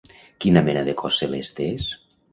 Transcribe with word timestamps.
Quina 0.45 0.63
mena 0.69 0.83
de 0.89 0.95
cos 1.03 1.19
celeste 1.25 1.69
és? 1.77 1.89